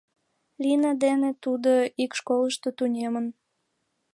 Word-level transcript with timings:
Лина 0.63 0.91
дене 1.03 1.29
тудо 1.43 1.71
ик 2.03 2.11
школышто 2.19 2.69
тунемын. 2.77 3.25